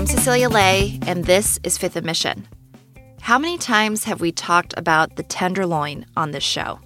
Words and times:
I'm 0.00 0.06
Cecilia 0.06 0.48
Lei, 0.48 0.98
and 1.06 1.26
this 1.26 1.60
is 1.62 1.76
Fifth 1.76 1.94
and 1.94 2.06
Mission. 2.06 2.48
How 3.20 3.38
many 3.38 3.58
times 3.58 4.04
have 4.04 4.18
we 4.18 4.32
talked 4.32 4.72
about 4.78 5.16
the 5.16 5.22
Tenderloin 5.22 6.06
on 6.16 6.30
this 6.30 6.42
show? 6.42 6.80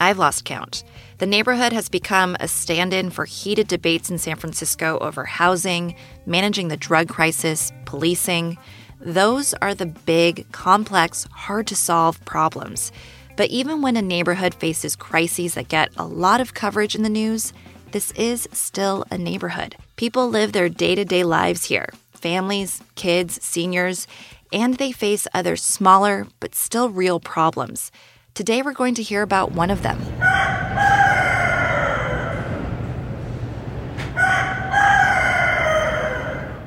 I've 0.00 0.16
lost 0.16 0.46
count. 0.46 0.82
The 1.18 1.26
neighborhood 1.26 1.74
has 1.74 1.90
become 1.90 2.38
a 2.40 2.48
stand 2.48 2.94
in 2.94 3.10
for 3.10 3.26
heated 3.26 3.68
debates 3.68 4.08
in 4.08 4.16
San 4.16 4.36
Francisco 4.36 4.98
over 5.00 5.26
housing, 5.26 5.94
managing 6.24 6.68
the 6.68 6.78
drug 6.78 7.10
crisis, 7.10 7.70
policing. 7.84 8.56
Those 8.98 9.52
are 9.60 9.74
the 9.74 9.84
big, 9.84 10.50
complex, 10.50 11.24
hard 11.32 11.66
to 11.66 11.76
solve 11.76 12.24
problems. 12.24 12.92
But 13.36 13.50
even 13.50 13.82
when 13.82 13.98
a 13.98 14.00
neighborhood 14.00 14.54
faces 14.54 14.96
crises 14.96 15.52
that 15.52 15.68
get 15.68 15.90
a 15.98 16.06
lot 16.06 16.40
of 16.40 16.54
coverage 16.54 16.94
in 16.94 17.02
the 17.02 17.10
news, 17.10 17.52
this 17.90 18.10
is 18.12 18.48
still 18.52 19.04
a 19.10 19.18
neighborhood. 19.18 19.76
People 19.96 20.30
live 20.30 20.52
their 20.52 20.70
day 20.70 20.94
to 20.94 21.04
day 21.04 21.24
lives 21.24 21.64
here 21.64 21.90
families, 22.24 22.80
kids, 22.94 23.38
seniors, 23.44 24.06
and 24.50 24.78
they 24.78 24.92
face 24.92 25.26
other 25.34 25.56
smaller 25.56 26.26
but 26.40 26.54
still 26.54 26.88
real 26.88 27.20
problems. 27.20 27.92
Today, 28.32 28.62
we're 28.62 28.72
going 28.72 28.94
to 28.94 29.02
hear 29.02 29.20
about 29.20 29.52
one 29.52 29.70
of 29.70 29.82
them. 29.82 30.00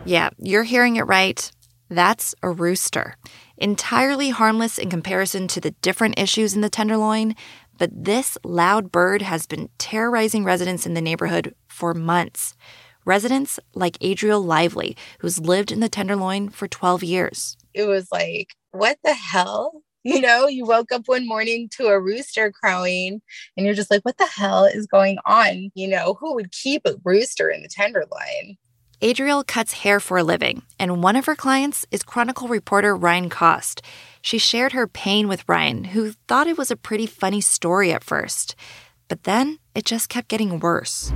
Yeah, 0.06 0.30
you're 0.38 0.62
hearing 0.62 0.98
it 0.98 1.08
right. 1.08 1.52
That's 1.90 2.36
a 2.44 2.52
rooster. 2.52 3.16
Entirely 3.58 4.30
harmless 4.30 4.78
in 4.78 4.92
comparison 4.92 5.48
to 5.48 5.60
the 5.60 5.72
different 5.82 6.20
issues 6.20 6.54
in 6.54 6.62
the 6.62 6.70
Tenderloin, 6.70 7.34
but 7.80 7.90
this 7.92 8.38
loud 8.44 8.92
bird 8.92 9.24
has 9.24 9.48
been 9.48 9.70
terrorizing 9.80 10.44
residents 10.44 10.86
in 10.86 10.94
the 10.94 11.02
neighborhood 11.02 11.56
for 11.68 11.96
months. 11.96 12.56
Residents 13.08 13.58
like 13.74 13.98
Adriel 14.02 14.42
Lively, 14.42 14.98
who's 15.20 15.40
lived 15.40 15.72
in 15.72 15.80
the 15.80 15.88
Tenderloin 15.88 16.50
for 16.50 16.68
12 16.68 17.06
years. 17.06 17.56
It 17.74 17.86
was 17.86 18.12
like, 18.12 18.54
what 18.72 18.98
the 19.02 19.14
hell? 19.14 19.82
You 20.04 20.20
know, 20.20 20.48
you 20.48 20.66
woke 20.66 20.92
up 20.92 21.04
one 21.06 21.26
morning 21.26 21.70
to 21.78 21.88
a 21.88 22.00
rooster 22.02 22.52
crowing 22.52 23.22
and 23.56 23.66
you're 23.66 23.76
just 23.76 23.90
like, 23.90 24.04
what 24.04 24.18
the 24.18 24.26
hell 24.26 24.66
is 24.66 24.88
going 24.88 25.20
on? 25.26 25.72
You 25.74 25.88
know, 25.88 26.18
who 26.20 26.36
would 26.36 26.52
keep 26.52 26.82
a 26.86 26.96
rooster 27.06 27.50
in 27.50 27.62
the 27.62 27.70
Tenderloin? 27.70 28.58
Adriel 29.02 29.42
cuts 29.42 29.72
hair 29.72 30.02
for 30.02 30.18
a 30.18 30.24
living, 30.24 30.64
and 30.78 31.02
one 31.02 31.16
of 31.16 31.28
her 31.28 31.36
clients 31.36 31.86
is 31.92 32.04
Chronicle 32.04 32.50
reporter 32.50 32.94
Ryan 32.94 33.30
Kost. 33.30 33.82
She 34.22 34.38
shared 34.38 34.74
her 34.74 34.86
pain 34.86 35.30
with 35.30 35.48
Ryan, 35.48 35.86
who 35.86 36.12
thought 36.28 36.48
it 36.48 36.58
was 36.58 36.72
a 36.72 36.76
pretty 36.76 37.06
funny 37.06 37.40
story 37.40 37.94
at 37.94 38.04
first. 38.04 38.56
But 39.08 39.24
then 39.24 39.60
it 39.76 39.86
just 39.86 40.10
kept 40.10 40.28
getting 40.28 40.60
worse. 40.60 41.14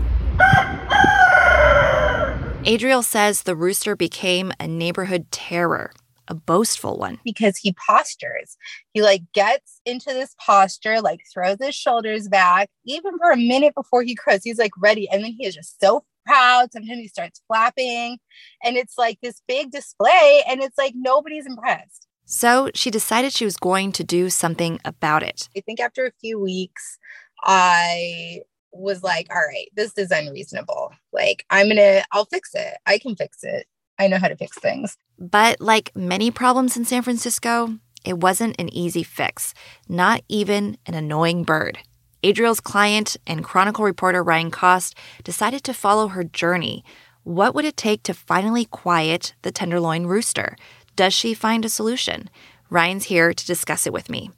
Adriel 2.64 3.02
says 3.02 3.44
the 3.44 3.56
rooster 3.56 3.96
became 3.96 4.52
a 4.60 4.68
neighborhood 4.68 5.32
terror 5.32 5.92
a 6.32 6.34
boastful 6.34 6.98
one. 6.98 7.20
Because 7.26 7.58
he 7.58 7.76
postures. 7.88 8.56
He 8.94 9.02
like 9.02 9.24
gets 9.34 9.82
into 9.86 10.14
this 10.14 10.34
posture, 10.40 11.02
like 11.02 11.20
throws 11.32 11.58
his 11.60 11.76
shoulders 11.76 12.30
back, 12.30 12.70
even 12.86 13.18
for 13.18 13.32
a 13.32 13.38
minute 13.38 13.76
before 13.76 14.02
he 14.02 14.16
crows. 14.16 14.44
He's 14.44 14.58
like 14.58 14.72
ready. 14.80 15.10
And 15.10 15.24
then 15.24 15.34
he 15.38 15.46
is 15.46 15.56
just 15.56 15.80
so 15.82 16.06
proud. 16.26 16.72
Sometimes 16.72 17.00
he 17.00 17.08
starts 17.10 17.42
flapping. 17.48 18.18
And 18.64 18.78
it's 18.78 18.98
like 18.98 19.20
this 19.22 19.42
big 19.46 19.72
display. 19.72 20.44
And 20.48 20.62
it's 20.62 20.78
like 20.78 20.94
nobody's 20.96 21.46
impressed. 21.46 22.08
So 22.26 22.70
she 22.74 22.90
decided 22.90 23.34
she 23.34 23.46
was 23.46 23.58
going 23.58 23.92
to 23.94 24.04
do 24.06 24.30
something 24.30 24.80
about 24.86 25.22
it. 25.22 25.50
I 25.58 25.60
think 25.60 25.82
after 25.82 26.06
a 26.06 26.14
few 26.22 26.40
weeks, 26.40 26.98
I 27.44 28.42
was 28.72 29.04
like, 29.04 29.28
all 29.30 29.42
right, 29.42 29.68
this 29.76 29.98
is 29.98 30.12
unreasonable. 30.12 30.92
Like, 31.12 31.46
I'm 31.50 31.68
going 31.68 31.78
to, 31.78 32.04
I'll 32.12 32.26
fix 32.26 32.54
it. 32.54 32.78
I 32.86 32.98
can 32.98 33.16
fix 33.16 33.44
it. 33.44 33.68
I 34.00 34.08
know 34.08 34.18
how 34.18 34.28
to 34.28 34.36
fix 34.36 34.58
things. 34.58 34.98
But 35.20 35.62
like 35.62 35.96
many 35.96 36.32
problems 36.32 36.76
in 36.76 36.86
San 36.86 37.04
Francisco, 37.04 37.78
it 38.04 38.18
wasn't 38.18 38.60
an 38.60 38.74
easy 38.74 39.04
fix, 39.04 39.54
not 39.88 40.24
even 40.28 40.78
an 40.88 40.96
annoying 40.96 41.44
bird. 41.44 41.78
Adriel's 42.24 42.60
client 42.60 43.18
and 43.28 43.44
Chronicle 43.44 43.86
reporter 43.86 44.24
Ryan 44.24 44.52
Kost 44.52 44.96
decided 45.24 45.64
to 45.64 45.74
follow 45.74 46.08
her 46.10 46.24
journey. 46.24 46.84
What 47.24 47.54
would 47.54 47.66
it 47.66 47.78
take 47.78 48.04
to 48.04 48.14
finally 48.14 48.66
quiet 48.66 49.34
the 49.44 49.52
tenderloin 49.52 50.06
rooster? 50.06 50.56
Does 50.96 51.14
she 51.14 51.34
find 51.34 51.66
a 51.66 51.70
solution? 51.70 52.30
Ryan's 52.70 53.06
here 53.06 53.34
to 53.34 53.46
discuss 53.46 53.86
it 53.86 53.94
with 53.94 54.10
me. 54.10 54.32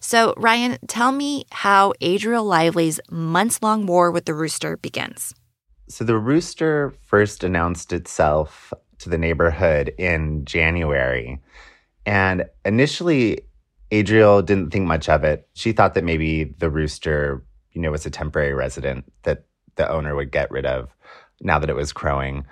So, 0.00 0.34
Ryan, 0.36 0.78
tell 0.86 1.12
me 1.12 1.44
how 1.50 1.92
Adriel 2.00 2.44
Lively's 2.44 3.00
months 3.10 3.62
long 3.62 3.86
war 3.86 4.10
with 4.10 4.26
the 4.26 4.34
rooster 4.34 4.76
begins. 4.76 5.34
So, 5.88 6.04
the 6.04 6.18
rooster 6.18 6.94
first 7.02 7.44
announced 7.44 7.92
itself 7.92 8.72
to 8.98 9.08
the 9.08 9.18
neighborhood 9.18 9.92
in 9.98 10.44
January. 10.44 11.40
And 12.06 12.46
initially, 12.64 13.40
Adriel 13.90 14.42
didn't 14.42 14.70
think 14.70 14.86
much 14.86 15.08
of 15.08 15.24
it. 15.24 15.48
She 15.54 15.72
thought 15.72 15.94
that 15.94 16.04
maybe 16.04 16.44
the 16.44 16.70
rooster, 16.70 17.44
you 17.72 17.80
know, 17.80 17.90
was 17.90 18.06
a 18.06 18.10
temporary 18.10 18.54
resident 18.54 19.10
that 19.22 19.44
the 19.76 19.90
owner 19.90 20.14
would 20.14 20.32
get 20.32 20.50
rid 20.50 20.66
of 20.66 20.94
now 21.40 21.58
that 21.58 21.70
it 21.70 21.76
was 21.76 21.92
crowing. 21.92 22.44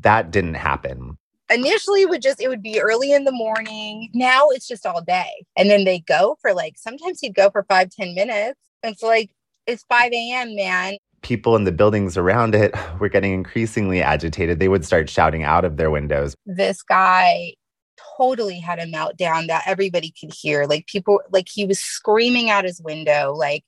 That 0.00 0.30
didn't 0.30 0.54
happen. 0.54 1.18
Initially, 1.50 2.06
would 2.06 2.22
just 2.22 2.40
it 2.40 2.48
would 2.48 2.62
be 2.62 2.80
early 2.80 3.12
in 3.12 3.24
the 3.24 3.32
morning. 3.32 4.08
Now 4.14 4.48
it's 4.50 4.68
just 4.68 4.86
all 4.86 5.02
day, 5.02 5.44
and 5.56 5.68
then 5.70 5.84
they 5.84 6.00
go 6.00 6.36
for 6.40 6.54
like 6.54 6.78
sometimes 6.78 7.20
he'd 7.20 7.34
go 7.34 7.50
for 7.50 7.64
five 7.64 7.90
ten 7.90 8.14
minutes. 8.14 8.58
It's 8.82 9.02
like 9.02 9.30
it's 9.66 9.84
five 9.88 10.12
a.m. 10.12 10.54
Man, 10.54 10.96
people 11.22 11.56
in 11.56 11.64
the 11.64 11.72
buildings 11.72 12.16
around 12.16 12.54
it 12.54 12.74
were 12.98 13.08
getting 13.08 13.32
increasingly 13.32 14.02
agitated. 14.02 14.58
They 14.58 14.68
would 14.68 14.84
start 14.84 15.10
shouting 15.10 15.44
out 15.44 15.64
of 15.64 15.76
their 15.76 15.90
windows. 15.90 16.34
This 16.46 16.82
guy 16.82 17.54
totally 18.16 18.58
had 18.58 18.78
a 18.78 18.86
meltdown 18.86 19.46
that 19.48 19.64
everybody 19.66 20.12
could 20.18 20.32
hear. 20.32 20.66
Like 20.66 20.86
people, 20.86 21.20
like 21.30 21.48
he 21.50 21.64
was 21.64 21.78
screaming 21.78 22.50
out 22.50 22.64
his 22.64 22.80
window, 22.80 23.32
like, 23.34 23.64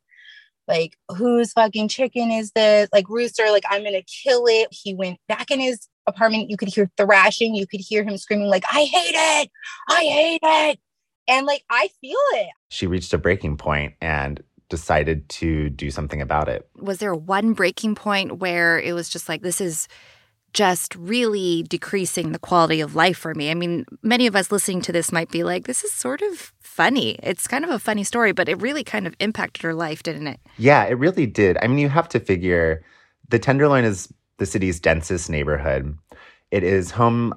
like 0.68 0.96
whose 1.16 1.52
fucking 1.52 1.88
chicken 1.88 2.30
is 2.30 2.52
this? 2.52 2.88
Like 2.92 3.08
rooster, 3.08 3.50
like 3.50 3.64
I'm 3.68 3.84
gonna 3.84 4.02
kill 4.02 4.46
it. 4.46 4.68
He 4.70 4.94
went 4.94 5.18
back 5.28 5.50
in 5.50 5.60
his 5.60 5.88
apartment. 6.06 6.50
You 6.50 6.56
could 6.56 6.68
hear 6.68 6.90
thrashing. 6.96 7.54
You 7.54 7.66
could 7.66 7.80
hear 7.80 8.04
him 8.04 8.16
screaming, 8.16 8.48
like, 8.48 8.64
I 8.70 8.84
hate 8.84 9.14
it. 9.14 9.50
I 9.88 10.04
hate 10.04 10.40
it. 10.42 10.80
And 11.28 11.46
like 11.46 11.64
I 11.70 11.88
feel 12.00 12.16
it. 12.32 12.50
She 12.68 12.86
reached 12.86 13.12
a 13.12 13.18
breaking 13.18 13.56
point 13.56 13.94
and 14.00 14.42
decided 14.68 15.28
to 15.28 15.68
do 15.68 15.90
something 15.90 16.22
about 16.22 16.48
it. 16.48 16.68
Was 16.76 16.98
there 16.98 17.14
one 17.14 17.52
breaking 17.52 17.94
point 17.94 18.38
where 18.38 18.80
it 18.80 18.94
was 18.94 19.08
just 19.08 19.28
like, 19.28 19.42
this 19.42 19.60
is 19.60 19.86
just 20.52 20.94
really 20.96 21.62
decreasing 21.64 22.32
the 22.32 22.38
quality 22.38 22.80
of 22.80 22.94
life 22.94 23.18
for 23.18 23.34
me? 23.34 23.50
I 23.50 23.54
mean, 23.54 23.86
many 24.02 24.26
of 24.26 24.36
us 24.36 24.52
listening 24.52 24.82
to 24.82 24.92
this 24.92 25.12
might 25.12 25.30
be 25.30 25.42
like, 25.42 25.64
this 25.64 25.84
is 25.84 25.92
sort 25.92 26.22
of 26.22 26.52
funny. 26.60 27.18
It's 27.22 27.46
kind 27.46 27.64
of 27.64 27.70
a 27.70 27.78
funny 27.78 28.04
story, 28.04 28.32
but 28.32 28.48
it 28.48 28.60
really 28.60 28.84
kind 28.84 29.06
of 29.06 29.14
impacted 29.20 29.62
her 29.62 29.74
life, 29.74 30.02
didn't 30.02 30.26
it? 30.26 30.40
Yeah, 30.58 30.84
it 30.84 30.98
really 30.98 31.26
did. 31.26 31.58
I 31.62 31.66
mean, 31.66 31.78
you 31.78 31.88
have 31.88 32.08
to 32.10 32.20
figure 32.20 32.82
the 33.28 33.38
Tenderloin 33.38 33.84
is 33.84 34.12
the 34.38 34.46
city's 34.46 34.80
densest 34.80 35.30
neighborhood. 35.30 35.96
It 36.50 36.62
is 36.62 36.90
home 36.90 37.34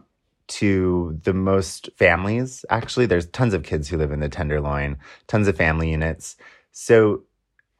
to 0.47 1.19
the 1.23 1.33
most 1.33 1.89
families. 1.97 2.65
Actually, 2.69 3.05
there's 3.05 3.27
tons 3.27 3.53
of 3.53 3.63
kids 3.63 3.87
who 3.87 3.97
live 3.97 4.11
in 4.11 4.19
the 4.19 4.29
Tenderloin, 4.29 4.97
tons 5.27 5.47
of 5.47 5.57
family 5.57 5.89
units. 5.89 6.35
So 6.71 7.23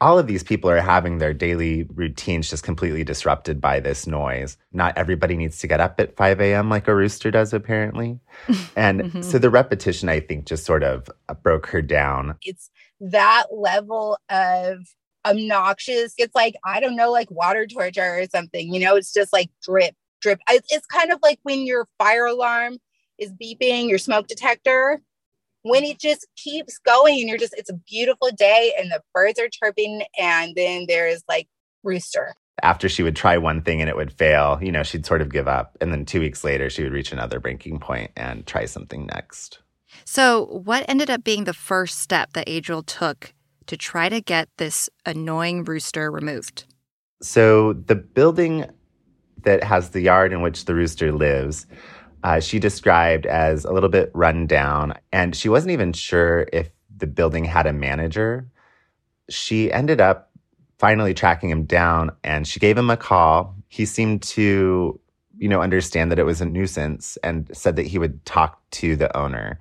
all 0.02 0.20
of 0.20 0.28
these 0.28 0.44
people 0.44 0.70
are 0.70 0.82
having 0.82 1.18
their 1.18 1.34
daily 1.34 1.84
routines 1.94 2.50
just 2.50 2.64
completely 2.64 3.04
disrupted 3.04 3.62
by 3.62 3.80
this 3.80 4.06
noise. 4.06 4.58
Not 4.74 4.98
everybody 4.98 5.38
needs 5.38 5.60
to 5.60 5.68
get 5.68 5.80
up 5.80 6.00
at 6.00 6.16
5 6.16 6.42
a.m. 6.42 6.70
like 6.70 6.88
a 6.88 6.96
rooster 6.96 7.32
does, 7.32 7.54
apparently. 7.54 8.20
And 8.76 9.04
mm-hmm. 9.04 9.22
so 9.22 9.40
the 9.40 9.50
repetition, 9.50 10.10
I 10.10 10.20
think, 10.20 10.46
just 10.46 10.66
sort 10.66 10.84
of 10.84 11.10
broke 11.44 11.68
her 11.68 11.82
down. 11.82 12.36
It's 12.42 12.70
that 13.00 13.46
level 13.52 14.18
of 14.30 14.80
obnoxious. 15.26 16.14
It's 16.18 16.36
like, 16.36 16.56
I 16.66 16.82
don't 16.82 16.98
know, 16.98 17.12
like 17.12 17.32
water 17.32 17.66
torture 17.66 18.20
or 18.20 18.26
something. 18.26 18.74
You 18.74 18.82
know, 18.82 18.96
it's 18.96 19.14
just 19.14 19.32
like 19.32 19.50
drip, 19.64 19.96
drip. 20.22 20.40
It's 20.50 20.86
kind 20.88 21.12
of 21.12 21.20
like 21.24 21.40
when 21.44 21.66
your 21.66 21.88
fire 21.98 22.26
alarm 22.26 22.78
is 23.18 23.32
beeping, 23.32 23.88
your 23.88 23.98
smoke 23.98 24.28
detector 24.28 25.02
when 25.66 25.84
it 25.84 26.00
just 26.00 26.28
keeps 26.36 26.78
going 26.78 27.20
and 27.20 27.28
you're 27.28 27.40
just 27.40 27.56
it's 27.58 27.72
a 27.72 27.80
beautiful 27.90 28.30
day 28.38 28.72
and 28.78 28.92
the 28.92 29.02
birds 29.16 29.40
are 29.40 29.50
chirping 29.52 30.04
and 30.20 30.54
then 30.56 30.86
there's 30.88 31.24
like 31.28 31.48
rooster. 31.84 32.36
After 32.62 32.88
she 32.88 33.02
would 33.02 33.16
try 33.16 33.38
one 33.38 33.64
thing 33.64 33.82
and 33.82 33.90
it 33.90 33.96
would 33.96 34.14
fail 34.14 34.60
you 34.62 34.72
know 34.72 34.84
she'd 34.84 35.08
sort 35.08 35.24
of 35.24 35.32
give 35.32 35.48
up. 35.48 35.76
And 35.82 35.92
then 35.92 36.06
two 36.06 36.20
weeks 36.20 36.44
later 36.44 36.70
she 36.70 36.84
would 36.84 36.94
reach 36.94 37.12
another 37.12 37.40
breaking 37.40 37.80
point 37.80 38.12
and 38.16 38.46
try 38.46 38.66
something 38.66 39.08
next. 39.08 39.60
So 40.04 40.46
what 40.46 40.86
ended 40.88 41.10
up 41.10 41.24
being 41.24 41.46
the 41.46 41.54
first 41.54 42.00
step 42.00 42.34
that 42.34 42.48
adriel 42.48 42.84
took 42.84 43.34
to 43.66 43.76
try 43.76 44.08
to 44.08 44.22
get 44.22 44.50
this 44.58 44.88
annoying 45.04 45.64
rooster 45.64 46.12
removed? 46.12 46.66
So 47.24 47.74
the 47.74 47.96
building 47.96 48.66
that 49.46 49.64
has 49.64 49.92
the 49.92 50.02
yard 50.02 50.32
in 50.32 50.42
which 50.42 50.66
the 50.66 50.76
rooster 50.76 51.12
lives 51.12 51.66
uh, 52.26 52.40
she 52.40 52.58
described 52.58 53.26
as 53.26 53.66
a 53.66 53.72
little 53.72 53.90
bit 53.90 54.10
run 54.14 54.48
down, 54.48 54.96
and 55.12 55.36
she 55.36 55.48
wasn't 55.48 55.72
even 55.72 55.94
sure 55.94 56.48
if 56.52 56.72
the 56.98 57.08
building 57.08 57.46
had 57.46 57.68
a 57.68 57.74
manager. 57.74 58.48
She 59.30 59.72
ended 59.72 60.02
up 60.02 60.32
finally 60.80 61.14
tracking 61.14 61.50
him 61.50 61.66
down 61.66 62.12
and 62.24 62.48
she 62.48 62.60
gave 62.60 62.78
him 62.78 62.90
a 62.90 62.98
call. 62.98 63.56
He 63.70 63.86
seemed 63.86 64.22
to 64.24 65.00
you 65.38 65.50
know, 65.50 65.62
understand 65.62 66.12
that 66.12 66.20
it 66.20 66.26
was 66.26 66.42
a 66.42 66.46
nuisance 66.46 67.18
and 67.18 67.50
said 67.56 67.76
that 67.76 67.86
he 67.86 68.00
would 68.00 68.26
talk 68.26 68.62
to 68.72 68.96
the 68.96 69.16
owner. 69.16 69.60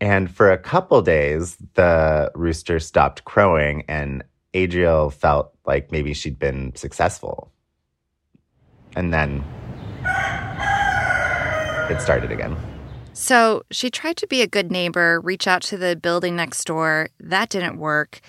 And 0.00 0.30
for 0.30 0.50
a 0.50 0.58
couple 0.58 1.00
days, 1.02 1.56
the 1.74 2.30
rooster 2.34 2.80
stopped 2.80 3.24
crowing, 3.24 3.84
and 3.86 4.24
Adriel 4.54 5.10
felt 5.10 5.52
like 5.66 5.92
maybe 5.92 6.14
she'd 6.14 6.38
been 6.38 6.74
successful. 6.74 7.52
And 8.96 9.12
then 9.12 9.44
it 11.90 12.00
started 12.00 12.30
again. 12.32 12.56
So 13.12 13.62
she 13.70 13.90
tried 13.90 14.16
to 14.18 14.26
be 14.26 14.40
a 14.40 14.46
good 14.46 14.70
neighbor, 14.70 15.20
reach 15.20 15.46
out 15.46 15.62
to 15.62 15.76
the 15.76 15.96
building 15.96 16.36
next 16.36 16.64
door. 16.64 17.08
That 17.18 17.48
didn't 17.48 17.78
work. 17.78 18.20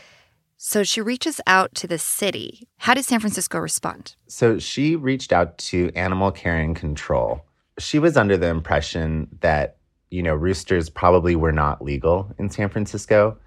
So 0.57 0.83
she 0.83 1.01
reaches 1.01 1.41
out 1.47 1.73
to 1.75 1.87
the 1.87 1.97
city. 1.97 2.67
How 2.77 2.93
did 2.93 3.05
San 3.05 3.19
Francisco 3.19 3.57
respond? 3.57 4.15
So 4.27 4.59
she 4.59 4.95
reached 4.95 5.33
out 5.33 5.57
to 5.59 5.91
Animal 5.95 6.31
Care 6.31 6.57
and 6.57 6.75
Control. 6.75 7.45
She 7.79 7.99
was 7.99 8.17
under 8.17 8.37
the 8.37 8.49
impression 8.49 9.27
that, 9.39 9.77
you 10.09 10.21
know, 10.21 10.35
roosters 10.35 10.89
probably 10.89 11.35
were 11.35 11.51
not 11.51 11.83
legal 11.83 12.31
in 12.37 12.49
San 12.49 12.69
Francisco. 12.69 13.37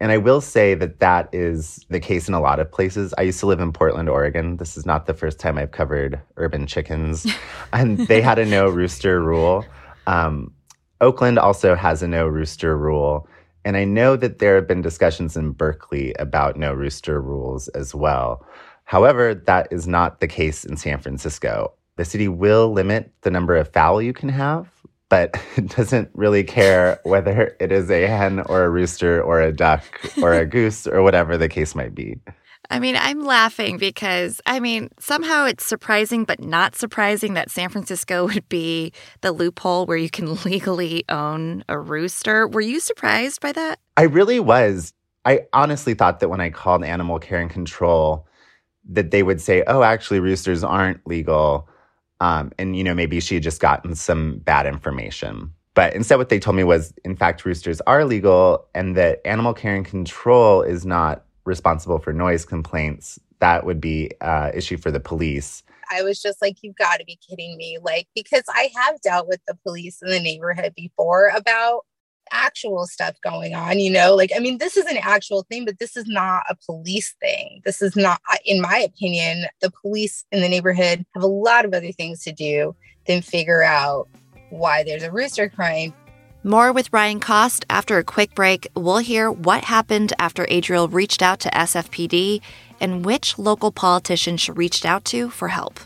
And 0.00 0.10
I 0.10 0.16
will 0.16 0.40
say 0.40 0.74
that 0.74 0.98
that 1.00 1.28
is 1.32 1.84
the 1.90 2.00
case 2.00 2.26
in 2.26 2.32
a 2.32 2.40
lot 2.40 2.58
of 2.58 2.72
places. 2.72 3.12
I 3.18 3.22
used 3.22 3.38
to 3.40 3.46
live 3.46 3.60
in 3.60 3.70
Portland, 3.70 4.08
Oregon. 4.08 4.56
This 4.56 4.78
is 4.78 4.86
not 4.86 5.04
the 5.04 5.12
first 5.12 5.38
time 5.38 5.58
I've 5.58 5.72
covered 5.72 6.18
urban 6.38 6.66
chickens. 6.66 7.26
and 7.74 7.98
they 7.98 8.22
had 8.22 8.38
a 8.38 8.46
no 8.46 8.68
rooster 8.68 9.22
rule. 9.22 9.64
Um, 10.06 10.54
Oakland 11.02 11.38
also 11.38 11.74
has 11.74 12.02
a 12.02 12.08
no 12.08 12.26
rooster 12.26 12.76
rule. 12.76 13.28
And 13.64 13.76
I 13.76 13.84
know 13.84 14.16
that 14.16 14.38
there 14.38 14.54
have 14.54 14.66
been 14.66 14.80
discussions 14.80 15.36
in 15.36 15.52
Berkeley 15.52 16.14
about 16.14 16.56
no 16.56 16.72
rooster 16.72 17.20
rules 17.20 17.68
as 17.68 17.94
well. 17.94 18.46
However, 18.84 19.34
that 19.34 19.68
is 19.70 19.86
not 19.86 20.20
the 20.20 20.26
case 20.26 20.64
in 20.64 20.78
San 20.78 20.98
Francisco. 20.98 21.74
The 21.96 22.06
city 22.06 22.26
will 22.26 22.72
limit 22.72 23.12
the 23.20 23.30
number 23.30 23.54
of 23.56 23.68
fowl 23.68 24.00
you 24.00 24.14
can 24.14 24.30
have, 24.30 24.68
but 25.10 25.38
it 25.56 25.68
doesn't 25.76 26.08
really 26.14 26.42
care 26.42 26.98
whether 27.02 27.54
it 27.60 27.70
is 27.70 27.90
a 27.90 28.06
hen 28.06 28.40
or 28.40 28.64
a 28.64 28.70
rooster 28.70 29.22
or 29.22 29.42
a 29.42 29.52
duck 29.52 29.84
or 30.22 30.32
a 30.32 30.46
goose 30.46 30.86
or 30.86 31.02
whatever 31.02 31.36
the 31.36 31.48
case 31.48 31.74
might 31.74 31.94
be. 31.94 32.18
I 32.72 32.78
mean, 32.78 32.94
I'm 32.96 33.24
laughing 33.24 33.78
because, 33.78 34.40
I 34.46 34.60
mean, 34.60 34.90
somehow 35.00 35.44
it's 35.44 35.66
surprising, 35.66 36.24
but 36.24 36.40
not 36.40 36.76
surprising 36.76 37.34
that 37.34 37.50
San 37.50 37.68
Francisco 37.68 38.26
would 38.32 38.48
be 38.48 38.92
the 39.20 39.32
loophole 39.32 39.84
where 39.86 39.96
you 39.96 40.08
can 40.08 40.34
legally 40.44 41.04
own 41.08 41.64
a 41.68 41.78
rooster. 41.78 42.46
Were 42.46 42.60
you 42.60 42.80
surprised 42.80 43.40
by 43.40 43.52
that? 43.52 43.80
I 43.96 44.02
really 44.02 44.40
was. 44.40 44.94
I 45.24 45.40
honestly 45.52 45.94
thought 45.94 46.20
that 46.20 46.28
when 46.28 46.40
I 46.40 46.50
called 46.50 46.84
Animal 46.84 47.18
Care 47.18 47.40
and 47.40 47.50
Control, 47.50 48.26
that 48.88 49.10
they 49.10 49.22
would 49.22 49.40
say, 49.40 49.62
oh, 49.66 49.82
actually, 49.82 50.20
roosters 50.20 50.64
aren't 50.64 51.04
legal. 51.06 51.68
Um, 52.20 52.52
and, 52.58 52.76
you 52.76 52.84
know, 52.84 52.94
maybe 52.94 53.18
she 53.20 53.34
had 53.34 53.42
just 53.42 53.60
gotten 53.60 53.94
some 53.94 54.38
bad 54.38 54.66
information. 54.66 55.52
But 55.74 55.94
instead, 55.94 56.16
what 56.16 56.28
they 56.28 56.38
told 56.38 56.56
me 56.56 56.64
was, 56.64 56.92
in 57.04 57.16
fact, 57.16 57.44
roosters 57.44 57.80
are 57.82 58.04
legal 58.04 58.66
and 58.74 58.96
that 58.96 59.20
animal 59.24 59.54
care 59.54 59.74
and 59.74 59.86
control 59.86 60.62
is 60.62 60.84
not 60.84 61.24
responsible 61.44 61.98
for 61.98 62.12
noise 62.12 62.44
complaints. 62.44 63.18
That 63.38 63.64
would 63.64 63.80
be 63.80 64.10
uh, 64.20 64.50
issue 64.52 64.76
for 64.76 64.90
the 64.90 65.00
police. 65.00 65.62
I 65.90 66.02
was 66.02 66.20
just 66.20 66.42
like, 66.42 66.58
you've 66.62 66.76
got 66.76 66.98
to 66.98 67.04
be 67.04 67.18
kidding 67.26 67.56
me. 67.56 67.78
Like, 67.82 68.06
because 68.14 68.44
I 68.48 68.70
have 68.76 69.00
dealt 69.00 69.26
with 69.26 69.40
the 69.48 69.56
police 69.64 70.02
in 70.02 70.10
the 70.10 70.20
neighborhood 70.20 70.74
before 70.76 71.32
about 71.34 71.84
actual 72.32 72.86
stuff 72.86 73.16
going 73.22 73.54
on, 73.54 73.78
you 73.78 73.90
know? 73.90 74.14
Like, 74.14 74.30
I 74.34 74.38
mean, 74.38 74.58
this 74.58 74.76
is 74.76 74.86
an 74.86 74.98
actual 74.98 75.44
thing, 75.44 75.64
but 75.64 75.78
this 75.78 75.96
is 75.96 76.06
not 76.06 76.44
a 76.48 76.56
police 76.66 77.14
thing. 77.20 77.60
This 77.64 77.82
is 77.82 77.96
not, 77.96 78.20
in 78.44 78.60
my 78.60 78.78
opinion, 78.78 79.46
the 79.60 79.70
police 79.70 80.24
in 80.32 80.40
the 80.40 80.48
neighborhood 80.48 81.04
have 81.14 81.22
a 81.22 81.28
lot 81.28 81.64
of 81.64 81.74
other 81.74 81.92
things 81.92 82.22
to 82.24 82.32
do 82.32 82.74
than 83.06 83.22
figure 83.22 83.62
out 83.62 84.08
why 84.50 84.82
there's 84.82 85.02
a 85.02 85.12
rooster 85.12 85.48
crying. 85.48 85.94
More 86.42 86.72
with 86.72 86.92
Ryan 86.92 87.20
Kost 87.20 87.66
after 87.68 87.98
a 87.98 88.04
quick 88.04 88.34
break. 88.34 88.66
We'll 88.74 88.98
hear 88.98 89.30
what 89.30 89.64
happened 89.64 90.14
after 90.18 90.46
Adriel 90.48 90.88
reached 90.88 91.20
out 91.20 91.40
to 91.40 91.50
SFPD 91.50 92.40
and 92.80 93.04
which 93.04 93.38
local 93.38 93.70
politician 93.70 94.38
she 94.38 94.50
reached 94.50 94.86
out 94.86 95.04
to 95.06 95.28
for 95.28 95.48
help. 95.48 95.80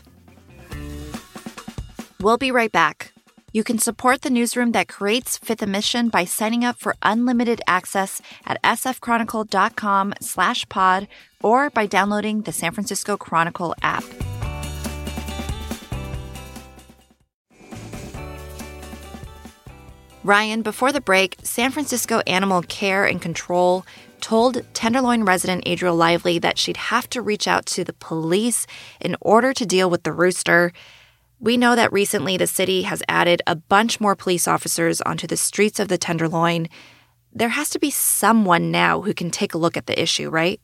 We'll 2.21 2.37
be 2.37 2.51
right 2.51 2.71
back. 2.71 3.14
You 3.55 3.63
can 3.63 3.79
support 3.79 4.21
the 4.21 4.29
newsroom 4.29 4.73
that 4.73 4.89
creates 4.89 5.37
Fifth 5.37 5.61
and 5.61 5.71
Mission 5.71 6.09
by 6.09 6.25
signing 6.25 6.65
up 6.65 6.77
for 6.77 6.93
unlimited 7.01 7.61
access 7.65 8.21
at 8.45 8.61
sfchronicle.com 8.63 10.15
slash 10.19 10.67
pod 10.67 11.07
or 11.41 11.69
by 11.69 11.85
downloading 11.85 12.41
the 12.41 12.51
San 12.51 12.73
Francisco 12.73 13.15
Chronicle 13.15 13.73
app. 13.81 14.03
Ryan, 20.25 20.61
before 20.61 20.91
the 20.91 20.99
break, 20.99 21.37
San 21.41 21.71
Francisco 21.71 22.19
Animal 22.27 22.61
Care 22.63 23.05
and 23.05 23.21
Control 23.21 23.85
told 24.19 24.63
Tenderloin 24.73 25.23
resident 25.23 25.63
Adriel 25.65 25.95
Lively 25.95 26.39
that 26.39 26.57
she'd 26.57 26.91
have 26.91 27.09
to 27.11 27.21
reach 27.21 27.47
out 27.47 27.65
to 27.67 27.85
the 27.85 27.93
police 27.93 28.67
in 28.99 29.15
order 29.21 29.53
to 29.53 29.65
deal 29.65 29.89
with 29.89 30.03
the 30.03 30.11
rooster. 30.11 30.73
We 31.39 31.57
know 31.57 31.75
that 31.75 31.91
recently 31.91 32.37
the 32.37 32.47
city 32.47 32.83
has 32.83 33.03
added 33.09 33.41
a 33.45 33.55
bunch 33.55 33.99
more 33.99 34.15
police 34.15 34.47
officers 34.47 35.01
onto 35.01 35.27
the 35.27 35.37
streets 35.37 35.79
of 35.79 35.89
the 35.89 35.97
Tenderloin. 35.97 36.67
There 37.33 37.49
has 37.49 37.69
to 37.71 37.79
be 37.79 37.91
someone 37.91 38.71
now 38.71 39.01
who 39.01 39.13
can 39.13 39.29
take 39.29 39.53
a 39.53 39.57
look 39.57 39.75
at 39.75 39.87
the 39.87 40.01
issue, 40.01 40.29
right? 40.29 40.61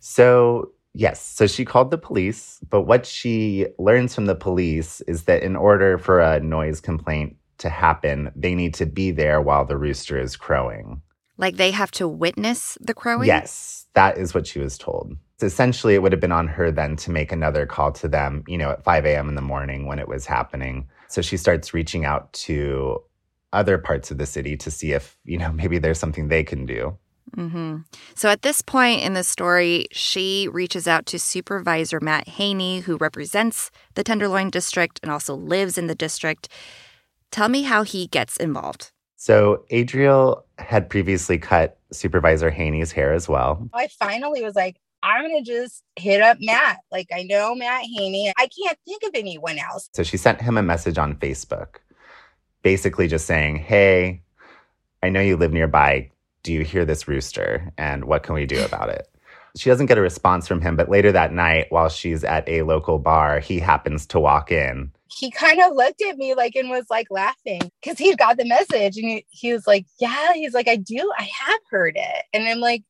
So, 0.00 0.72
yes. 0.92 1.24
So 1.24 1.46
she 1.46 1.64
called 1.64 1.90
the 1.90 1.98
police, 1.98 2.58
but 2.68 2.82
what 2.82 3.06
she 3.06 3.66
learns 3.78 4.14
from 4.14 4.26
the 4.26 4.34
police 4.34 5.00
is 5.02 5.24
that 5.24 5.42
in 5.42 5.54
order 5.54 5.98
for 5.98 6.20
a 6.20 6.40
noise 6.40 6.80
complaint 6.80 7.36
to 7.58 7.68
happen, 7.68 8.30
they 8.34 8.54
need 8.54 8.74
to 8.74 8.86
be 8.86 9.12
there 9.12 9.40
while 9.40 9.64
the 9.64 9.76
rooster 9.76 10.18
is 10.18 10.36
crowing. 10.36 11.02
Like 11.36 11.56
they 11.56 11.70
have 11.70 11.92
to 11.92 12.08
witness 12.08 12.76
the 12.80 12.94
crowing? 12.94 13.28
Yes, 13.28 13.77
that 13.94 14.18
is 14.18 14.34
what 14.34 14.46
she 14.46 14.58
was 14.58 14.78
told. 14.78 15.16
So 15.38 15.46
essentially, 15.46 15.94
it 15.94 16.02
would 16.02 16.12
have 16.12 16.20
been 16.20 16.32
on 16.32 16.48
her 16.48 16.70
then 16.70 16.96
to 16.96 17.10
make 17.10 17.30
another 17.30 17.64
call 17.64 17.92
to 17.92 18.08
them, 18.08 18.42
you 18.48 18.58
know, 18.58 18.70
at 18.70 18.82
5 18.82 19.06
a.m. 19.06 19.28
in 19.28 19.34
the 19.36 19.40
morning 19.40 19.86
when 19.86 19.98
it 19.98 20.08
was 20.08 20.26
happening. 20.26 20.88
So 21.08 21.22
she 21.22 21.36
starts 21.36 21.72
reaching 21.72 22.04
out 22.04 22.32
to 22.34 23.00
other 23.52 23.78
parts 23.78 24.10
of 24.10 24.18
the 24.18 24.26
city 24.26 24.56
to 24.56 24.70
see 24.70 24.92
if, 24.92 25.16
you 25.24 25.38
know, 25.38 25.52
maybe 25.52 25.78
there's 25.78 25.98
something 25.98 26.28
they 26.28 26.44
can 26.44 26.66
do. 26.66 26.96
Mm-hmm. 27.36 27.78
So 28.14 28.28
at 28.28 28.42
this 28.42 28.62
point 28.62 29.02
in 29.02 29.14
the 29.14 29.22
story, 29.24 29.86
she 29.92 30.48
reaches 30.50 30.88
out 30.88 31.06
to 31.06 31.18
Supervisor 31.18 32.00
Matt 32.00 32.28
Haney, 32.28 32.80
who 32.80 32.96
represents 32.96 33.70
the 33.94 34.04
Tenderloin 34.04 34.50
district 34.50 34.98
and 35.02 35.12
also 35.12 35.34
lives 35.34 35.78
in 35.78 35.86
the 35.86 35.94
district. 35.94 36.48
Tell 37.30 37.48
me 37.48 37.62
how 37.62 37.82
he 37.82 38.06
gets 38.06 38.36
involved. 38.38 38.90
So 39.16 39.64
Adriel 39.70 40.44
had 40.58 40.88
previously 40.90 41.38
cut 41.38 41.78
Supervisor 41.92 42.50
Haney's 42.50 42.92
hair 42.92 43.12
as 43.12 43.28
well. 43.28 43.68
I 43.72 43.88
finally 43.98 44.42
was 44.42 44.54
like, 44.54 44.80
I'm 45.02 45.28
going 45.28 45.44
to 45.44 45.50
just 45.50 45.84
hit 45.96 46.20
up 46.20 46.38
Matt. 46.40 46.78
Like, 46.90 47.08
I 47.14 47.22
know 47.22 47.54
Matt 47.54 47.84
Haney. 47.84 48.32
I 48.36 48.48
can't 48.48 48.78
think 48.84 49.02
of 49.04 49.10
anyone 49.14 49.58
else. 49.58 49.88
So 49.92 50.02
she 50.02 50.16
sent 50.16 50.40
him 50.40 50.58
a 50.58 50.62
message 50.62 50.98
on 50.98 51.14
Facebook, 51.16 51.76
basically 52.62 53.06
just 53.06 53.26
saying, 53.26 53.56
Hey, 53.56 54.22
I 55.02 55.08
know 55.08 55.20
you 55.20 55.36
live 55.36 55.52
nearby. 55.52 56.10
Do 56.42 56.52
you 56.52 56.64
hear 56.64 56.84
this 56.84 57.06
rooster? 57.06 57.72
And 57.78 58.04
what 58.04 58.22
can 58.22 58.34
we 58.34 58.46
do 58.46 58.64
about 58.64 58.88
it? 58.88 59.08
She 59.56 59.70
doesn't 59.70 59.86
get 59.86 59.98
a 59.98 60.02
response 60.02 60.46
from 60.46 60.60
him, 60.60 60.76
but 60.76 60.88
later 60.88 61.10
that 61.12 61.32
night, 61.32 61.66
while 61.70 61.88
she's 61.88 62.22
at 62.24 62.48
a 62.48 62.62
local 62.62 62.98
bar, 62.98 63.40
he 63.40 63.58
happens 63.58 64.06
to 64.06 64.20
walk 64.20 64.52
in. 64.52 64.92
He 65.10 65.30
kind 65.30 65.60
of 65.60 65.74
looked 65.74 66.02
at 66.02 66.16
me 66.16 66.34
like 66.34 66.54
and 66.54 66.70
was 66.70 66.86
like 66.90 67.06
laughing 67.10 67.70
because 67.82 67.98
he 67.98 68.14
got 68.14 68.36
the 68.36 68.44
message 68.44 68.96
and 68.96 69.08
he, 69.08 69.26
he 69.30 69.52
was 69.52 69.66
like, 69.66 69.86
Yeah, 70.00 70.34
he's 70.34 70.54
like, 70.54 70.68
I 70.68 70.76
do, 70.76 71.10
I 71.18 71.22
have 71.22 71.60
heard 71.70 71.94
it. 71.96 72.24
And 72.32 72.48
I'm 72.48 72.60
like, 72.60 72.82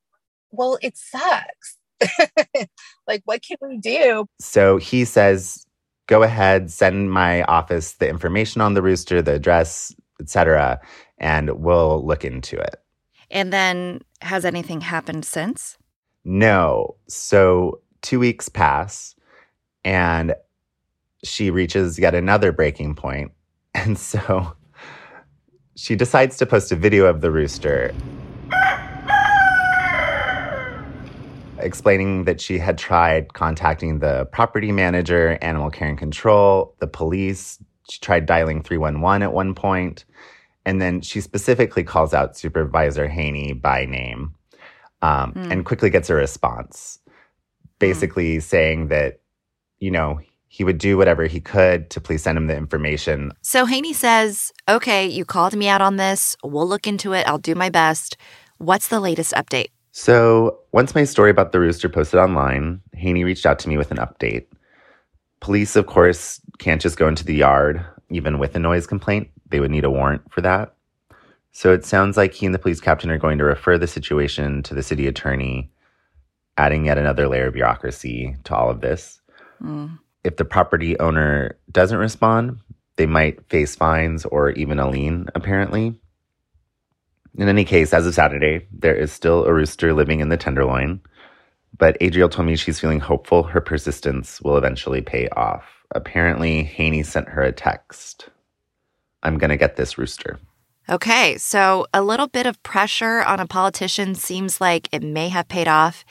Well, 0.51 0.77
it 0.81 0.97
sucks. 0.97 1.77
like, 3.07 3.21
what 3.25 3.41
can 3.41 3.57
we 3.61 3.77
do? 3.77 4.25
So 4.39 4.77
he 4.77 5.05
says, 5.05 5.65
Go 6.07 6.23
ahead, 6.23 6.71
send 6.71 7.11
my 7.11 7.43
office 7.43 7.93
the 7.93 8.09
information 8.09 8.61
on 8.61 8.73
the 8.73 8.81
rooster, 8.81 9.21
the 9.21 9.33
address, 9.33 9.93
etc., 10.19 10.79
and 11.19 11.61
we'll 11.61 12.05
look 12.05 12.25
into 12.25 12.57
it. 12.57 12.75
And 13.31 13.53
then 13.53 14.01
has 14.21 14.43
anything 14.43 14.81
happened 14.81 15.25
since? 15.25 15.77
No. 16.25 16.95
So 17.07 17.81
two 18.01 18.19
weeks 18.19 18.49
pass 18.49 19.15
and 19.83 20.33
she 21.23 21.49
reaches 21.49 21.99
yet 21.99 22.15
another 22.15 22.51
breaking 22.51 22.95
point. 22.95 23.31
And 23.75 23.99
so 23.99 24.53
she 25.75 25.95
decides 25.95 26.37
to 26.37 26.45
post 26.47 26.71
a 26.71 26.75
video 26.75 27.05
of 27.05 27.21
the 27.21 27.29
rooster 27.29 27.93
explaining 31.61 32.25
that 32.25 32.41
she 32.41 32.57
had 32.57 32.77
tried 32.77 33.33
contacting 33.33 33.99
the 33.99 34.25
property 34.31 34.71
manager, 34.71 35.37
animal 35.41 35.69
care 35.69 35.87
and 35.87 35.97
control, 35.97 36.75
the 36.79 36.87
police. 36.87 37.59
She 37.89 37.99
tried 37.99 38.25
dialing 38.25 38.61
311 38.63 39.23
at 39.23 39.33
one 39.33 39.55
point, 39.55 40.05
And 40.65 40.81
then 40.81 41.01
she 41.01 41.21
specifically 41.21 41.83
calls 41.83 42.13
out 42.13 42.37
Supervisor 42.37 43.07
Haney 43.07 43.53
by 43.53 43.85
name 43.85 44.35
um, 45.01 45.33
mm. 45.33 45.51
and 45.51 45.65
quickly 45.65 45.89
gets 45.89 46.09
a 46.09 46.15
response, 46.15 46.99
basically 47.79 48.37
mm. 48.37 48.43
saying 48.43 48.89
that, 48.89 49.21
you 49.79 49.91
know, 49.91 50.19
he 50.49 50.63
would 50.63 50.79
do 50.79 50.97
whatever 50.97 51.27
he 51.27 51.39
could 51.39 51.89
to 51.91 52.01
please 52.01 52.23
send 52.23 52.37
him 52.37 52.47
the 52.47 52.57
information. 52.57 53.31
So 53.41 53.65
Haney 53.65 53.93
says, 53.93 54.51
Okay, 54.67 55.07
you 55.07 55.23
called 55.23 55.55
me 55.55 55.69
out 55.69 55.81
on 55.81 55.95
this. 55.95 56.35
We'll 56.43 56.67
look 56.67 56.87
into 56.87 57.13
it. 57.13 57.25
I'll 57.27 57.37
do 57.37 57.55
my 57.55 57.69
best. 57.69 58.17
What's 58.57 58.89
the 58.89 58.99
latest 58.99 59.31
update? 59.33 59.69
So, 59.91 60.59
once 60.71 60.93
my 60.93 61.03
story 61.03 61.31
about 61.31 61.51
the 61.51 61.59
rooster 61.59 61.89
posted 61.89 62.19
online, 62.19 62.81
Haney 62.93 63.23
reached 63.23 63.45
out 63.45 63.57
to 63.59 63.69
me 63.69 63.77
with 63.77 63.91
an 63.91 63.97
update. 63.97 64.45
Police, 65.39 65.75
of 65.75 65.87
course, 65.87 66.39
can't 66.59 66.81
just 66.81 66.97
go 66.97 67.07
into 67.07 67.25
the 67.25 67.33
yard, 67.33 67.83
even 68.09 68.37
with 68.37 68.55
a 68.55 68.59
noise 68.59 68.85
complaint. 68.85 69.29
They 69.49 69.59
would 69.59 69.71
need 69.71 69.83
a 69.83 69.89
warrant 69.89 70.21
for 70.31 70.41
that. 70.41 70.75
So, 71.53 71.73
it 71.73 71.85
sounds 71.85 72.17
like 72.17 72.33
he 72.33 72.45
and 72.45 72.53
the 72.53 72.59
police 72.59 72.79
captain 72.79 73.09
are 73.09 73.17
going 73.17 73.37
to 73.39 73.43
refer 73.43 73.77
the 73.77 73.87
situation 73.87 74.61
to 74.63 74.75
the 74.75 74.83
city 74.83 75.07
attorney, 75.07 75.71
adding 76.57 76.85
yet 76.85 76.97
another 76.97 77.27
layer 77.27 77.47
of 77.47 77.53
bureaucracy 77.53 78.35
to 78.43 78.55
all 78.55 78.69
of 78.69 78.81
this. 78.81 79.21
Mm. 79.61 79.97
If 80.23 80.37
the 80.37 80.45
property 80.45 80.99
owner 80.99 81.57
doesn't 81.71 81.97
respond, 81.97 82.59
they 82.97 83.05
might 83.05 83.47
face 83.49 83.75
fines 83.75 84.25
or 84.25 84.51
even 84.51 84.79
a 84.79 84.89
lien, 84.89 85.27
apparently. 85.33 85.95
In 87.37 87.47
any 87.47 87.63
case, 87.63 87.93
as 87.93 88.05
of 88.05 88.13
Saturday, 88.13 88.67
there 88.71 88.95
is 88.95 89.11
still 89.11 89.45
a 89.45 89.53
rooster 89.53 89.93
living 89.93 90.19
in 90.19 90.29
the 90.29 90.35
Tenderloin, 90.35 90.99
but 91.77 91.95
Adriel 92.01 92.27
told 92.27 92.47
me 92.47 92.55
she's 92.55 92.79
feeling 92.79 92.99
hopeful 92.99 93.43
her 93.43 93.61
persistence 93.61 94.41
will 94.41 94.57
eventually 94.57 95.01
pay 95.01 95.29
off. 95.29 95.63
Apparently, 95.95 96.63
Haney 96.63 97.03
sent 97.03 97.29
her 97.29 97.41
a 97.41 97.53
text. 97.53 98.29
I'm 99.23 99.37
going 99.37 99.49
to 99.49 99.57
get 99.57 99.75
this 99.75 99.97
rooster. 99.97 100.39
Okay, 100.89 101.37
so 101.37 101.85
a 101.93 102.01
little 102.01 102.27
bit 102.27 102.45
of 102.45 102.61
pressure 102.63 103.21
on 103.21 103.39
a 103.39 103.47
politician 103.47 104.15
seems 104.15 104.59
like 104.59 104.89
it 104.91 105.03
may 105.03 105.29
have 105.29 105.47
paid 105.47 105.67
off. 105.67 106.03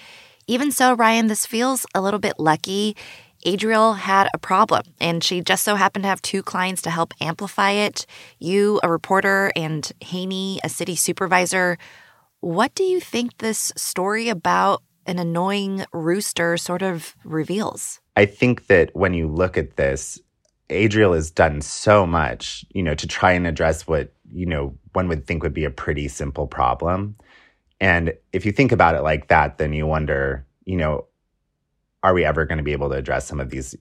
Even 0.46 0.70
so, 0.70 0.94
Ryan, 0.94 1.26
this 1.26 1.44
feels 1.44 1.84
a 1.94 2.00
little 2.00 2.20
bit 2.20 2.38
lucky. 2.38 2.96
Adriel 3.45 3.95
had 3.95 4.28
a 4.35 4.38
problem, 4.38 4.83
and 5.00 5.23
she 5.23 5.40
just 5.40 5.64
so 5.64 5.76
happened 5.76 6.02
to 6.02 6.09
have 6.09 6.23
two 6.23 6.42
clients 6.42 6.83
to 6.83 6.90
help 6.90 7.14
amplify 7.21 7.71
it 7.73 8.07
you, 8.38 8.80
a 8.83 8.90
reporter, 8.90 9.52
and 9.54 9.90
Haney, 10.00 10.61
a 10.64 10.68
city 10.68 10.97
supervisor. 10.97 11.78
What 12.40 12.75
do 12.75 12.85
you 12.85 13.00
think 13.00 13.38
this 13.38 13.73
story 13.76 14.28
about 14.28 14.83
an 15.07 15.18
annoying 15.18 15.85
rooster 15.92 16.57
sort 16.57 16.83
of 16.83 17.16
reveals? 17.25 18.00
I 18.16 18.26
think 18.26 18.66
that 18.66 18.95
when 18.95 19.14
you 19.14 19.28
look 19.28 19.57
at 19.57 19.76
this, 19.76 20.21
Adriel 20.71 21.14
has 21.14 21.30
done 21.30 21.61
so 21.62 22.07
much, 22.07 22.64
you 22.71 22.83
know, 22.83 22.95
to 22.95 23.07
try 23.07 23.33
and 23.33 23.47
address 23.47 23.87
what, 23.87 24.12
you 24.30 24.47
know, 24.47 24.76
one 24.92 25.09
would 25.09 25.26
think 25.26 25.42
would 25.42 25.54
be 25.54 25.64
a 25.64 25.71
pretty 25.71 26.09
simple 26.09 26.47
problem. 26.47 27.16
And 27.80 28.12
if 28.33 28.45
you 28.45 28.52
think 28.52 28.73
about 28.73 28.95
it 28.95 29.02
like 29.02 29.28
that, 29.28 29.59
then 29.59 29.73
you 29.73 29.87
wonder, 29.87 30.45
you 30.64 30.76
know, 30.76 31.07
are 32.02 32.14
we 32.14 32.24
ever 32.24 32.44
going 32.44 32.58
to 32.58 32.64
be 32.64 32.72
able 32.72 32.88
to 32.90 32.96
address 32.96 33.26
some 33.26 33.40
of 33.40 33.50
these 33.50 33.76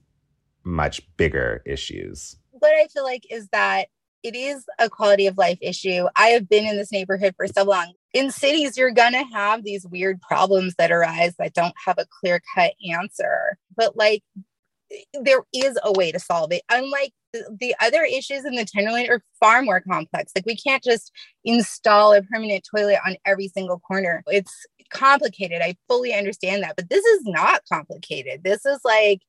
much 0.63 1.01
bigger 1.17 1.62
issues? 1.65 2.36
What 2.51 2.74
I 2.75 2.88
feel 2.88 3.03
like 3.03 3.25
is 3.29 3.47
that 3.50 3.88
it 4.24 4.36
is 4.36 4.65
a 4.79 4.89
quality 4.89 5.27
of 5.27 5.38
life 5.38 5.59
issue. 5.62 6.05
I 6.15 6.29
have 6.29 6.50
been 6.50 6.65
in 6.65 6.75
this 6.75 6.91
neighborhood 6.91 7.33
for 7.38 7.47
so 7.47 7.63
long. 7.63 7.93
In 8.13 8.31
cities, 8.31 8.75
you're 8.75 8.91
going 8.91 9.13
to 9.13 9.24
have 9.24 9.63
these 9.63 9.86
weird 9.86 10.19
problems 10.21 10.75
that 10.77 10.91
arise 10.91 11.36
that 11.38 11.53
don't 11.53 11.75
have 11.86 11.97
a 12.00 12.07
clear 12.19 12.41
cut 12.55 12.74
answer. 12.91 13.57
But 13.75 13.95
like, 13.95 14.24
there 15.21 15.41
is 15.53 15.77
a 15.83 15.91
way 15.91 16.12
to 16.12 16.19
solve 16.19 16.51
it. 16.51 16.63
Unlike 16.69 17.13
the, 17.33 17.57
the 17.59 17.75
other 17.79 18.03
issues 18.03 18.45
in 18.45 18.55
the 18.55 18.65
Tenderloin 18.65 19.09
are 19.09 19.21
far 19.39 19.62
more 19.62 19.81
complex. 19.81 20.31
Like, 20.36 20.45
we 20.45 20.55
can't 20.55 20.83
just 20.83 21.12
install 21.43 22.13
a 22.13 22.24
permanent 22.24 22.65
toilet 22.74 23.00
on 23.05 23.17
every 23.25 23.50
single 23.50 23.79
corner. 23.79 24.24
It's 24.27 24.65
complicated. 24.91 25.62
I 25.62 25.75
fully 25.88 26.13
understand 26.13 26.63
that, 26.63 26.75
but 26.75 26.89
this 26.89 27.06
is 27.06 27.22
not 27.25 27.62
complicated. 27.72 28.44
This 28.44 28.65
is 28.65 28.79
like 28.84 29.22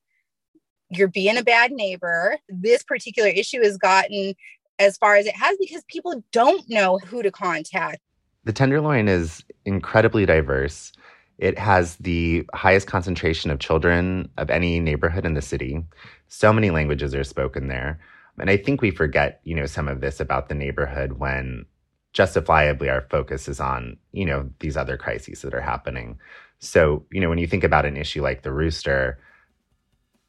you're 0.89 1.07
being 1.07 1.37
a 1.37 1.43
bad 1.43 1.71
neighbor. 1.71 2.37
This 2.49 2.83
particular 2.83 3.29
issue 3.29 3.61
has 3.63 3.77
gotten 3.77 4.33
as 4.79 4.97
far 4.97 5.15
as 5.15 5.25
it 5.25 5.35
has 5.35 5.57
because 5.59 5.83
people 5.87 6.23
don't 6.31 6.67
know 6.69 6.97
who 6.99 7.21
to 7.21 7.31
contact. 7.31 7.99
The 8.45 8.53
Tenderloin 8.53 9.07
is 9.07 9.43
incredibly 9.65 10.25
diverse. 10.25 10.93
It 11.37 11.57
has 11.59 11.95
the 11.97 12.45
highest 12.53 12.87
concentration 12.87 13.51
of 13.51 13.59
children 13.59 14.29
of 14.37 14.49
any 14.49 14.79
neighborhood 14.79 15.25
in 15.25 15.33
the 15.33 15.41
city. 15.41 15.83
So 16.27 16.51
many 16.51 16.69
languages 16.69 17.13
are 17.13 17.23
spoken 17.23 17.67
there. 17.67 17.99
And 18.39 18.49
I 18.49 18.57
think 18.57 18.81
we 18.81 18.91
forget, 18.91 19.41
you 19.43 19.55
know, 19.55 19.65
some 19.65 19.87
of 19.87 20.01
this 20.01 20.19
about 20.19 20.49
the 20.49 20.55
neighborhood 20.55 21.13
when 21.13 21.65
justifiably 22.13 22.89
our 22.89 23.01
focus 23.09 23.47
is 23.47 23.59
on 23.59 23.97
you 24.11 24.25
know 24.25 24.49
these 24.59 24.77
other 24.77 24.97
crises 24.97 25.41
that 25.41 25.53
are 25.53 25.61
happening. 25.61 26.19
So 26.59 27.05
you 27.11 27.21
know 27.21 27.29
when 27.29 27.37
you 27.37 27.47
think 27.47 27.63
about 27.63 27.85
an 27.85 27.97
issue 27.97 28.21
like 28.21 28.41
the 28.41 28.51
rooster 28.51 29.19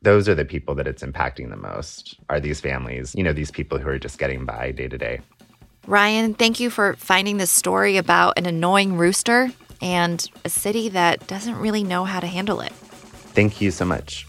those 0.02 0.28
are 0.30 0.34
the 0.34 0.46
people 0.46 0.74
that 0.74 0.86
it's 0.86 1.02
impacting 1.02 1.50
the 1.50 1.56
most 1.56 2.18
are 2.30 2.40
these 2.40 2.58
families 2.58 3.14
you 3.14 3.22
know 3.22 3.34
these 3.34 3.50
people 3.50 3.78
who 3.78 3.88
are 3.88 3.98
just 3.98 4.18
getting 4.18 4.44
by 4.44 4.72
day 4.72 4.88
to 4.88 4.98
day. 4.98 5.20
Ryan 5.86 6.34
thank 6.34 6.60
you 6.60 6.70
for 6.70 6.94
finding 6.94 7.38
this 7.38 7.50
story 7.50 7.96
about 7.96 8.38
an 8.38 8.46
annoying 8.46 8.96
rooster 8.96 9.50
and 9.82 10.28
a 10.44 10.50
city 10.50 10.90
that 10.90 11.26
doesn't 11.26 11.56
really 11.56 11.82
know 11.82 12.04
how 12.04 12.20
to 12.20 12.26
handle 12.26 12.60
it. 12.60 12.72
Thank 13.32 13.60
you 13.60 13.70
so 13.70 13.84
much 13.84 14.26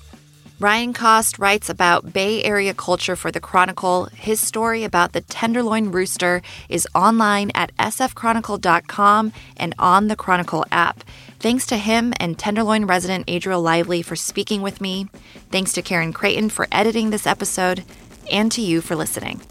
Ryan 0.62 0.94
Kost 0.94 1.39
writes 1.39 1.70
about 1.72 2.13
Bay 2.13 2.44
Area 2.44 2.75
culture 2.75 3.15
for 3.15 3.32
the 3.32 3.39
Chronicle. 3.39 4.10
His 4.13 4.39
story 4.39 4.84
about 4.84 5.13
the 5.13 5.22
Tenderloin 5.22 5.91
Rooster 5.91 6.44
is 6.70 6.88
online 6.94 7.50
at 7.56 7.75
sfchronicle.com 7.77 9.34
and 9.58 9.74
on 9.80 10.08
the 10.08 10.15
Chronicle 10.15 10.63
app. 10.72 11.03
Thanks 11.39 11.65
to 11.65 11.77
him 11.77 12.13
and 12.20 12.38
Tenderloin 12.38 12.86
resident 12.86 13.25
Adriel 13.27 13.60
Lively 13.60 14.03
for 14.03 14.15
speaking 14.15 14.62
with 14.62 14.82
me. 14.82 15.08
Thanks 15.50 15.74
to 15.74 15.82
Karen 15.82 16.13
Creighton 16.13 16.50
for 16.50 16.68
editing 16.72 17.10
this 17.10 17.25
episode, 17.25 17.84
and 18.32 18.51
to 18.51 18.62
you 18.62 18.82
for 18.82 18.96
listening. 18.96 19.41